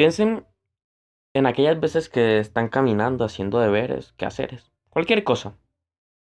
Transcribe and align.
Piensen 0.00 0.46
en 1.34 1.44
aquellas 1.44 1.78
veces 1.78 2.08
que 2.08 2.38
están 2.38 2.70
caminando 2.70 3.22
haciendo 3.22 3.60
deberes, 3.60 4.14
quehaceres, 4.14 4.72
cualquier 4.88 5.24
cosa, 5.24 5.58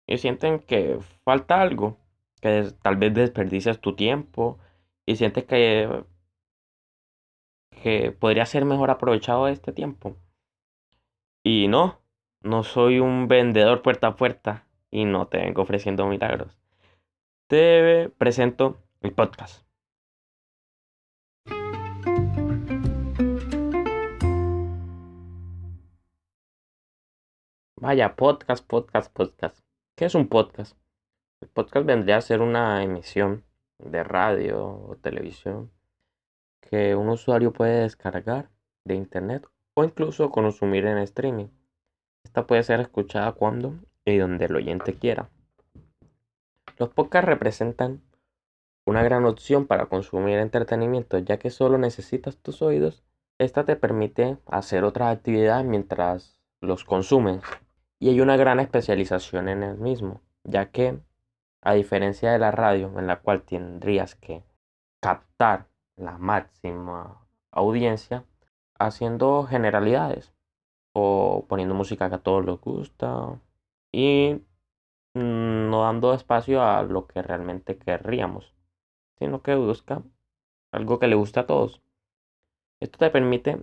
y 0.08 0.18
sienten 0.18 0.58
que 0.58 0.98
falta 1.24 1.62
algo, 1.62 2.00
que 2.42 2.72
tal 2.82 2.96
vez 2.96 3.14
desperdicias 3.14 3.80
tu 3.80 3.96
tiempo 3.96 4.58
y 5.06 5.18
sientes 5.18 5.44
que, 5.44 6.04
que 7.84 8.12
podría 8.12 8.48
ser 8.48 8.66
mejor 8.66 8.90
aprovechado 8.90 9.48
este 9.48 9.72
tiempo. 9.72 10.18
Y 11.44 11.68
no, 11.68 12.02
no 12.42 12.64
soy 12.64 12.98
un 12.98 13.28
vendedor 13.28 13.84
puerta 13.84 14.08
a 14.08 14.16
puerta 14.16 14.66
y 14.90 15.06
no 15.06 15.28
te 15.28 15.38
vengo 15.38 15.62
ofreciendo 15.62 16.08
milagros. 16.08 16.58
Te 17.46 18.10
presento 18.18 18.82
el 19.02 19.12
podcast. 19.14 19.69
Vaya, 27.82 28.18
podcast, 28.18 28.68
podcast, 28.68 29.10
podcast. 29.14 29.58
¿Qué 29.96 30.04
es 30.04 30.14
un 30.14 30.28
podcast? 30.28 30.78
El 31.40 31.48
podcast 31.48 31.86
vendría 31.86 32.18
a 32.18 32.22
ser 32.22 32.42
una 32.42 32.84
emisión 32.84 33.46
de 33.78 34.04
radio 34.04 34.68
o 34.68 34.98
televisión 34.98 35.72
que 36.60 36.94
un 36.96 37.08
usuario 37.08 37.54
puede 37.54 37.84
descargar 37.84 38.50
de 38.84 38.96
internet 38.96 39.48
o 39.76 39.86
incluso 39.86 40.30
consumir 40.30 40.88
en 40.88 40.98
streaming. 40.98 41.48
Esta 42.26 42.46
puede 42.46 42.64
ser 42.64 42.82
escuchada 42.82 43.32
cuando 43.32 43.76
y 44.04 44.18
donde 44.18 44.44
el 44.44 44.58
oyente 44.58 44.96
quiera. 44.96 45.30
Los 46.78 46.90
podcasts 46.90 47.30
representan 47.30 48.02
una 48.86 49.04
gran 49.04 49.24
opción 49.24 49.68
para 49.68 49.86
consumir 49.86 50.40
entretenimiento 50.40 51.18
ya 51.20 51.40
que 51.40 51.50
solo 51.50 51.78
necesitas 51.78 52.36
tus 52.40 52.62
oídos. 52.62 53.06
Esta 53.40 53.64
te 53.64 53.78
permite 53.78 54.38
hacer 54.48 54.84
otras 54.84 55.16
actividades 55.16 55.66
mientras 55.66 56.42
los 56.60 56.84
consumes 56.84 57.42
y 58.00 58.10
hay 58.10 58.22
una 58.22 58.38
gran 58.38 58.60
especialización 58.60 59.50
en 59.50 59.64
el 59.64 59.78
mismo, 59.78 60.22
ya 60.44 60.72
que, 60.72 61.00
a 61.62 61.74
diferencia 61.74 62.32
de 62.32 62.40
la 62.40 62.52
radio, 62.52 62.98
en 62.98 63.08
la 63.08 63.20
cual 63.20 63.44
tendrías 63.44 64.16
que 64.16 64.44
captar 65.02 65.68
la 65.98 66.18
máxima 66.18 67.28
audiencia 67.52 68.26
haciendo 68.80 69.44
generalidades 69.44 70.34
o 70.94 71.46
poniendo 71.50 71.76
música 71.76 72.10
que 72.10 72.16
a 72.16 72.24
todos 72.24 72.46
les 72.46 72.60
gusta 72.60 73.40
y 73.92 74.42
no 75.14 75.82
dando 75.82 76.14
espacio 76.14 76.64
a 76.64 76.84
lo 76.84 77.08
que 77.08 77.22
realmente 77.22 77.78
querríamos, 77.78 78.54
sino 79.18 79.42
que 79.42 79.56
busca 79.56 80.02
algo 80.72 81.00
que 81.00 81.08
le 81.08 81.16
guste 81.16 81.42
a 81.42 81.48
todos. 81.48 81.82
Esto 82.80 82.98
te 83.00 83.10
permite 83.10 83.62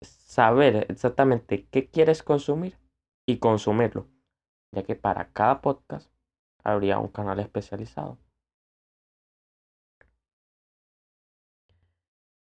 saber 0.00 0.86
exactamente 0.88 1.66
qué 1.70 1.88
quieres 1.88 2.22
consumir 2.22 2.78
y 3.26 3.38
consumirlo, 3.38 4.06
ya 4.72 4.82
que 4.82 4.94
para 4.96 5.32
cada 5.32 5.60
podcast 5.60 6.10
habría 6.62 6.98
un 6.98 7.08
canal 7.08 7.40
especializado. 7.40 8.18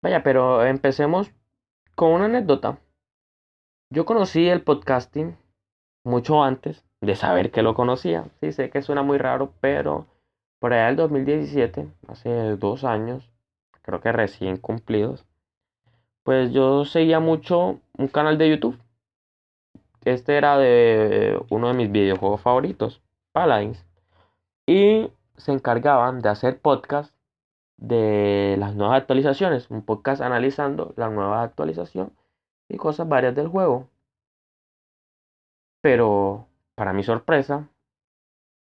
Vaya, 0.03 0.23
pero 0.23 0.65
empecemos 0.65 1.33
con 1.95 2.13
una 2.13 2.27
anécdota. 2.27 2.79
Yo 3.91 4.05
conocí 4.05 4.49
el 4.49 4.63
podcasting 4.63 5.37
mucho 6.05 6.43
antes 6.45 6.85
de 7.01 7.17
saber 7.17 7.51
que 7.51 7.63
lo 7.63 7.75
conocía. 7.75 8.27
Sí, 8.41 8.53
sé 8.53 8.71
que 8.71 8.83
suena 8.83 9.03
muy 9.03 9.19
raro, 9.19 9.53
pero 9.61 10.07
por 10.61 10.73
allá 10.73 10.87
del 10.87 10.97
2017, 10.97 11.89
hace 12.09 12.57
dos 12.57 12.85
años, 12.85 13.31
creo 13.83 14.01
que 14.01 14.13
recién 14.13 14.57
cumplidos, 14.57 15.27
pues 16.23 16.53
yo 16.53 16.85
seguía 16.85 17.21
mucho 17.21 17.81
un 17.97 18.09
canal 18.09 18.39
de 18.39 18.51
YouTube 18.51 18.79
este 20.09 20.37
era 20.37 20.59
de 20.59 21.41
uno 21.51 21.69
de 21.69 21.75
mis 21.75 21.91
videojuegos 21.91 22.41
favoritos, 22.41 23.03
Paladins. 23.33 23.87
Y 24.67 25.11
se 25.37 25.53
encargaban 25.53 26.21
de 26.21 26.29
hacer 26.29 26.61
podcast 26.61 27.15
de 27.77 28.57
las 28.59 28.75
nuevas 28.75 29.01
actualizaciones, 29.01 29.71
un 29.71 29.83
podcast 29.85 30.21
analizando 30.21 30.93
la 30.97 31.09
nueva 31.09 31.43
actualización 31.43 32.13
y 32.69 32.77
cosas 32.77 33.09
varias 33.09 33.35
del 33.35 33.49
juego. 33.49 33.89
Pero 35.81 36.49
para 36.75 36.93
mi 36.93 37.03
sorpresa 37.05 37.69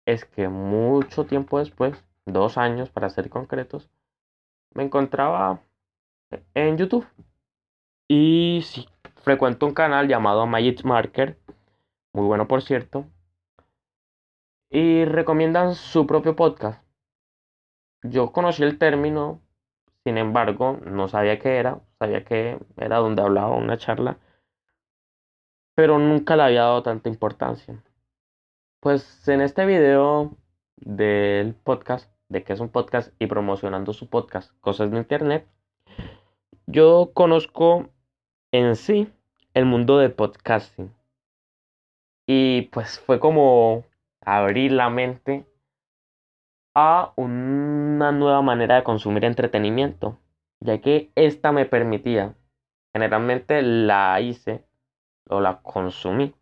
es 0.05 0.25
que 0.25 0.49
mucho 0.49 1.25
tiempo 1.25 1.59
después, 1.59 2.03
dos 2.25 2.57
años 2.57 2.89
para 2.89 3.09
ser 3.09 3.29
concretos, 3.29 3.89
me 4.73 4.83
encontraba 4.83 5.61
en 6.53 6.77
YouTube. 6.77 7.07
Y 8.07 8.61
sí, 8.63 8.87
frecuento 9.23 9.65
un 9.65 9.73
canal 9.73 10.07
llamado 10.07 10.45
Magic 10.47 10.83
Marker, 10.83 11.37
muy 12.13 12.25
bueno 12.25 12.47
por 12.47 12.61
cierto, 12.61 13.05
y 14.69 15.05
recomiendan 15.05 15.75
su 15.75 16.07
propio 16.07 16.35
podcast. 16.35 16.83
Yo 18.03 18.31
conocí 18.31 18.63
el 18.63 18.77
término, 18.77 19.41
sin 20.03 20.17
embargo, 20.17 20.79
no 20.85 21.07
sabía 21.07 21.39
qué 21.39 21.57
era, 21.57 21.81
sabía 21.99 22.23
que 22.23 22.57
era 22.77 22.97
donde 22.97 23.21
hablaba 23.21 23.55
una 23.55 23.77
charla, 23.77 24.17
pero 25.75 25.99
nunca 25.99 26.35
le 26.35 26.43
había 26.43 26.61
dado 26.61 26.83
tanta 26.83 27.09
importancia. 27.09 27.83
Pues 28.79 29.27
en 29.27 29.41
este 29.41 29.65
video 29.65 30.35
del 30.77 31.53
podcast, 31.53 32.11
de 32.29 32.43
que 32.43 32.53
es 32.53 32.59
un 32.59 32.69
podcast 32.69 33.13
y 33.19 33.27
promocionando 33.27 33.93
su 33.93 34.09
podcast, 34.09 34.51
Cosas 34.61 34.89
de 34.89 34.97
Internet, 34.97 35.47
yo 36.65 37.11
conozco 37.13 37.89
en 38.51 38.75
sí 38.75 39.11
el 39.53 39.65
mundo 39.65 39.97
de 39.97 40.09
podcasting. 40.09 40.93
Y 42.27 42.63
pues 42.73 42.99
fue 42.99 43.19
como 43.19 43.85
abrir 44.21 44.73
la 44.73 44.89
mente 44.89 45.45
a 46.75 47.13
una 47.15 48.11
nueva 48.11 48.41
manera 48.41 48.75
de 48.75 48.83
consumir 48.83 49.25
entretenimiento, 49.25 50.17
ya 50.61 50.79
que 50.79 51.11
esta 51.15 51.51
me 51.51 51.65
permitía, 51.65 52.35
generalmente 52.93 53.61
la 53.61 54.19
hice 54.21 54.65
o 55.29 55.41
la 55.41 55.61
consumí 55.61 56.33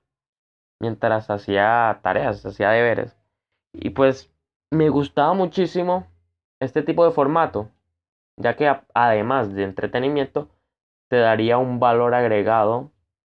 mientras 0.79 1.29
hacía 1.29 1.99
tareas, 2.03 2.45
hacía 2.45 2.71
deberes. 2.71 3.15
Y 3.73 3.91
pues 3.91 4.33
me 4.71 4.89
gustaba 4.89 5.33
muchísimo 5.33 6.07
este 6.59 6.81
tipo 6.81 7.05
de 7.05 7.11
formato, 7.11 7.69
ya 8.37 8.55
que 8.55 8.71
además 8.93 9.53
de 9.53 9.63
entretenimiento, 9.63 10.49
te 11.09 11.17
daría 11.17 11.57
un 11.57 11.79
valor 11.79 12.13
agregado, 12.13 12.91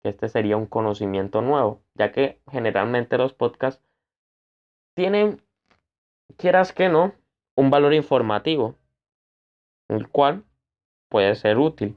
que 0.02 0.10
este 0.10 0.28
sería 0.28 0.56
un 0.56 0.66
conocimiento 0.66 1.40
nuevo, 1.40 1.82
ya 1.94 2.12
que 2.12 2.40
generalmente 2.50 3.16
los 3.16 3.32
podcasts 3.32 3.82
tienen, 4.94 5.40
quieras 6.36 6.72
que 6.72 6.88
no, 6.88 7.14
un 7.56 7.70
valor 7.70 7.94
informativo, 7.94 8.74
el 9.88 10.08
cual 10.08 10.44
puede 11.08 11.34
ser 11.36 11.58
útil. 11.58 11.96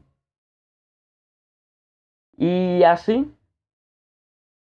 Y 2.37 2.83
así, 2.83 3.33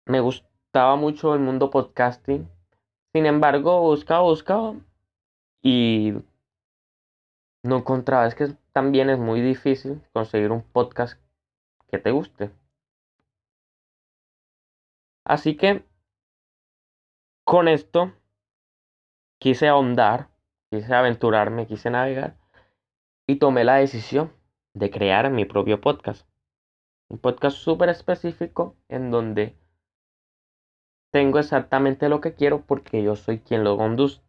me 0.05 0.19
gustaba 0.19 0.95
mucho 0.95 1.33
el 1.33 1.39
mundo 1.39 1.69
podcasting. 1.69 2.49
Sin 3.13 3.25
embargo, 3.25 3.81
buscaba, 3.81 4.21
buscaba 4.21 4.75
y 5.61 6.13
no 7.67 7.77
encontraba. 7.77 8.25
Es 8.25 8.35
que 8.35 8.55
también 8.71 9.09
es 9.09 9.19
muy 9.19 9.41
difícil 9.41 10.01
conseguir 10.13 10.51
un 10.51 10.63
podcast 10.63 11.19
que 11.89 11.99
te 11.99 12.11
guste. 12.11 12.51
Así 15.25 15.57
que 15.57 15.85
con 17.45 17.67
esto 17.67 18.13
quise 19.39 19.67
ahondar, 19.67 20.29
quise 20.69 20.93
aventurarme, 20.93 21.67
quise 21.67 21.89
navegar 21.89 22.37
y 23.27 23.37
tomé 23.37 23.65
la 23.65 23.75
decisión 23.75 24.31
de 24.73 24.89
crear 24.89 25.29
mi 25.29 25.45
propio 25.45 25.81
podcast. 25.81 26.27
Un 27.09 27.19
podcast 27.19 27.57
súper 27.57 27.89
específico 27.89 28.77
en 28.87 29.11
donde 29.11 29.57
tengo 31.11 31.39
exactamente 31.39 32.09
lo 32.09 32.21
que 32.21 32.35
quiero 32.35 32.61
porque 32.61 33.03
yo 33.03 33.15
soy 33.15 33.39
quien 33.39 33.63
lo 33.63 33.77
conduce. 33.77 34.21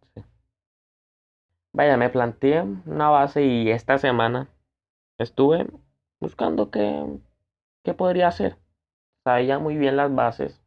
Vaya, 1.73 1.97
me 1.97 2.11
planteé 2.11 2.63
una 2.63 3.09
base 3.11 3.45
y 3.45 3.71
esta 3.71 3.99
semana 3.99 4.49
estuve 5.19 5.67
buscando 6.21 6.71
qué, 6.71 7.07
qué 7.85 7.95
podría 7.95 8.29
hacer. 8.29 8.57
Sabía 9.25 9.59
muy 9.59 9.77
bien 9.77 9.97
las 9.97 10.15
bases, 10.15 10.63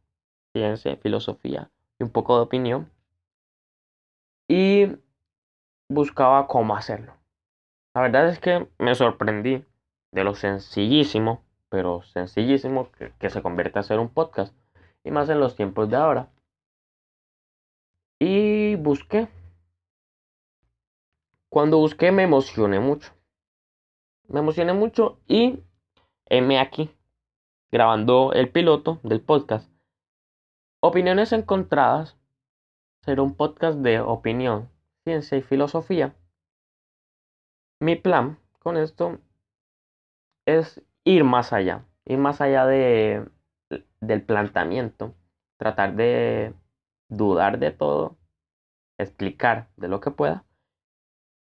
ciencia, 0.52 0.96
filosofía 0.96 1.70
y 1.98 2.04
un 2.04 2.10
poco 2.10 2.36
de 2.36 2.42
opinión. 2.42 2.90
Y 4.48 4.96
buscaba 5.88 6.46
cómo 6.46 6.76
hacerlo. 6.76 7.14
La 7.94 8.02
verdad 8.02 8.28
es 8.28 8.38
que 8.38 8.68
me 8.78 8.94
sorprendí 8.94 9.64
de 10.12 10.24
lo 10.24 10.34
sencillísimo, 10.34 11.42
pero 11.68 12.02
sencillísimo 12.02 12.90
que, 13.18 13.30
se 13.30 13.42
convierte 13.42 13.78
a 13.78 13.82
ser 13.82 13.98
un 13.98 14.08
podcast. 14.08 14.54
Y 15.04 15.10
más 15.10 15.28
en 15.28 15.40
los 15.40 15.56
tiempos 15.56 15.90
de 15.90 15.96
ahora. 15.96 16.28
Y 18.20 18.76
busqué 18.76 19.28
cuando 21.52 21.76
busqué 21.76 22.12
me 22.12 22.22
emocioné 22.22 22.80
mucho. 22.80 23.12
Me 24.26 24.40
emocioné 24.40 24.72
mucho 24.72 25.20
y 25.28 25.62
M 26.24 26.58
aquí, 26.58 26.90
grabando 27.70 28.32
el 28.32 28.50
piloto 28.50 29.00
del 29.02 29.20
podcast. 29.20 29.70
Opiniones 30.80 31.30
encontradas 31.30 32.16
será 33.02 33.20
un 33.20 33.34
podcast 33.34 33.80
de 33.80 34.00
opinión, 34.00 34.70
ciencia 35.04 35.36
y 35.36 35.42
filosofía. 35.42 36.16
Mi 37.80 37.96
plan 37.96 38.38
con 38.58 38.78
esto 38.78 39.18
es 40.46 40.82
ir 41.04 41.22
más 41.22 41.52
allá, 41.52 41.84
ir 42.06 42.16
más 42.16 42.40
allá 42.40 42.64
de, 42.64 43.28
del 44.00 44.22
planteamiento, 44.22 45.14
tratar 45.58 45.96
de 45.96 46.54
dudar 47.10 47.58
de 47.58 47.72
todo, 47.72 48.16
explicar 48.96 49.68
de 49.76 49.88
lo 49.88 50.00
que 50.00 50.10
pueda. 50.10 50.46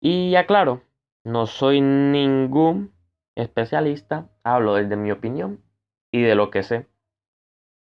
Y 0.02 0.36
aclaro, 0.36 0.82
no 1.26 1.46
soy 1.46 1.82
ningún 1.82 2.94
especialista, 3.36 4.30
hablo 4.44 4.76
desde 4.76 4.96
mi 4.96 5.12
opinión 5.12 5.62
y 6.12 6.22
de 6.22 6.36
lo 6.36 6.52
que 6.52 6.64
sé. 6.64 6.88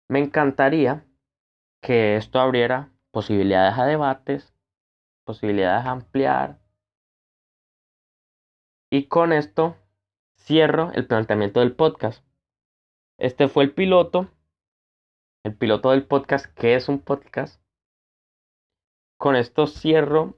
Me 0.10 0.20
encantaría 0.20 1.06
que 1.82 2.16
esto 2.16 2.40
abriera 2.40 2.92
posibilidades 3.12 3.78
a 3.78 3.86
debates, 3.86 4.54
posibilidades 5.26 5.86
a 5.86 5.92
ampliar. 5.92 6.60
Y 8.90 9.08
con 9.08 9.34
esto 9.34 9.76
cierro 10.38 10.92
el 10.94 11.08
planteamiento 11.08 11.60
del 11.60 11.76
podcast. 11.76 12.26
Este 13.20 13.50
fue 13.50 13.66
el 13.66 13.74
piloto, 13.74 14.32
el 15.44 15.58
piloto 15.58 15.92
del 15.92 16.08
podcast, 16.08 16.46
que 16.54 16.76
es 16.76 16.88
un 16.88 17.00
podcast. 17.00 17.62
Con 19.18 19.36
esto 19.36 19.68
cierro 19.68 20.38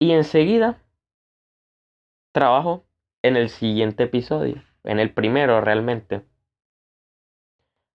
y 0.00 0.12
enseguida 0.12 0.82
trabajo 2.32 2.86
en 3.22 3.36
el 3.36 3.50
siguiente 3.50 4.04
episodio, 4.04 4.64
en 4.82 4.98
el 4.98 5.12
primero 5.12 5.60
realmente. 5.60 6.24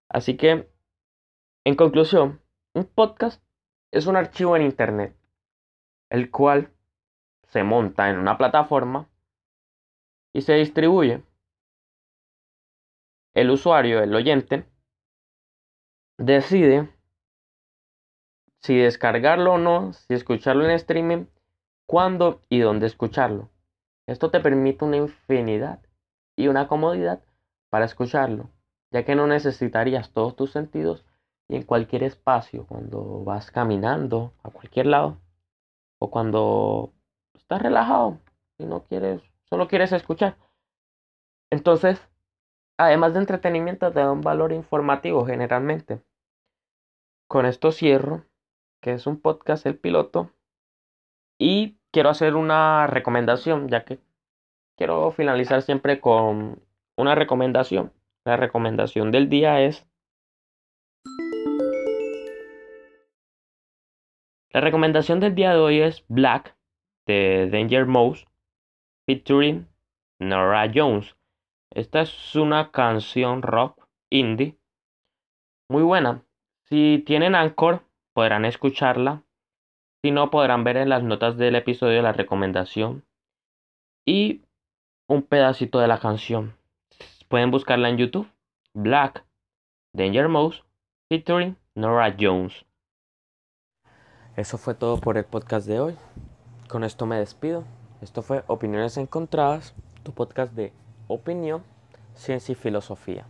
Así 0.07 0.37
que, 0.37 0.69
en 1.65 1.75
conclusión, 1.75 2.41
un 2.75 2.85
podcast 2.85 3.43
es 3.91 4.05
un 4.05 4.17
archivo 4.17 4.55
en 4.55 4.61
Internet, 4.61 5.17
el 6.09 6.29
cual 6.29 6.71
se 7.47 7.63
monta 7.63 8.09
en 8.09 8.19
una 8.19 8.37
plataforma 8.37 9.09
y 10.31 10.41
se 10.41 10.53
distribuye. 10.53 11.23
El 13.33 13.49
usuario, 13.49 14.03
el 14.03 14.13
oyente, 14.13 14.65
decide 16.19 16.87
si 18.61 18.77
descargarlo 18.77 19.53
o 19.53 19.57
no, 19.57 19.93
si 19.93 20.13
escucharlo 20.13 20.65
en 20.65 20.71
streaming, 20.71 21.25
cuándo 21.87 22.41
y 22.49 22.59
dónde 22.59 22.87
escucharlo. 22.87 23.49
Esto 24.07 24.31
te 24.31 24.39
permite 24.39 24.85
una 24.85 24.97
infinidad 24.97 25.79
y 26.37 26.47
una 26.47 26.67
comodidad 26.67 27.23
para 27.69 27.85
escucharlo, 27.85 28.49
ya 28.91 29.03
que 29.03 29.15
no 29.15 29.27
necesitarías 29.27 30.11
todos 30.11 30.35
tus 30.35 30.51
sentidos 30.51 31.05
y 31.47 31.55
en 31.55 31.63
cualquier 31.63 32.03
espacio, 32.03 32.65
cuando 32.67 33.23
vas 33.23 33.51
caminando 33.51 34.33
a 34.43 34.49
cualquier 34.49 34.87
lado 34.87 35.17
o 35.99 36.09
cuando 36.09 36.93
estás 37.33 37.61
relajado 37.61 38.19
y 38.57 38.65
no 38.65 38.83
quieres 38.83 39.21
solo 39.49 39.67
quieres 39.67 39.91
escuchar. 39.91 40.37
Entonces, 41.51 42.01
además 42.77 43.13
de 43.13 43.19
entretenimiento, 43.19 43.91
te 43.91 43.99
da 43.99 44.11
un 44.11 44.21
valor 44.21 44.51
informativo 44.51 45.25
generalmente. 45.25 46.01
Con 47.27 47.45
esto 47.45 47.71
cierro, 47.71 48.25
que 48.81 48.93
es 48.93 49.07
un 49.07 49.19
podcast 49.19 49.65
el 49.65 49.77
piloto. 49.77 50.31
Y 51.37 51.77
quiero 51.91 52.09
hacer 52.09 52.35
una 52.35 52.87
recomendación, 52.87 53.67
ya 53.69 53.83
que 53.83 53.99
quiero 54.77 55.11
finalizar 55.11 55.61
siempre 55.61 55.99
con 55.99 56.61
una 56.97 57.15
recomendación. 57.15 57.91
La 58.25 58.37
recomendación 58.37 59.11
del 59.11 59.29
día 59.29 59.61
es... 59.61 59.85
La 64.51 64.61
recomendación 64.61 65.19
del 65.19 65.35
día 65.35 65.51
de 65.51 65.59
hoy 65.59 65.81
es 65.81 66.05
Black 66.07 66.55
de 67.05 67.49
Danger 67.51 67.85
Mouse 67.85 68.25
featuring 69.05 69.67
Nora 70.19 70.71
Jones. 70.73 71.15
Esta 71.71 72.01
es 72.01 72.35
una 72.35 72.71
canción 72.71 73.41
rock 73.41 73.85
indie 74.09 74.57
muy 75.69 75.83
buena. 75.83 76.23
Si 76.69 77.03
tienen 77.05 77.35
Anchor, 77.35 77.83
podrán 78.13 78.45
escucharla. 78.45 79.24
Si 80.05 80.11
no, 80.11 80.29
podrán 80.29 80.63
ver 80.63 80.77
en 80.77 80.89
las 80.89 81.01
notas 81.01 81.35
del 81.35 81.55
episodio 81.55 81.99
la 82.03 82.11
recomendación 82.13 83.03
y 84.05 84.43
un 85.09 85.23
pedacito 85.23 85.79
de 85.79 85.87
la 85.87 85.99
canción. 85.99 86.55
Pueden 87.27 87.49
buscarla 87.49 87.89
en 87.89 87.97
YouTube. 87.97 88.29
Black, 88.75 89.25
Danger 89.95 90.27
Mouse, 90.27 90.63
featuring 91.09 91.57
Nora 91.73 92.15
Jones. 92.19 92.67
Eso 94.35 94.59
fue 94.59 94.75
todo 94.75 95.01
por 95.01 95.17
el 95.17 95.25
podcast 95.25 95.65
de 95.65 95.79
hoy. 95.79 95.95
Con 96.69 96.83
esto 96.83 97.07
me 97.07 97.17
despido. 97.17 97.63
Esto 97.99 98.21
fue 98.21 98.43
Opiniones 98.45 98.97
Encontradas, 98.97 99.73
tu 100.03 100.13
podcast 100.13 100.53
de 100.53 100.71
opinión, 101.07 101.63
ciencia 102.13 102.51
y 102.51 102.55
filosofía. 102.55 103.25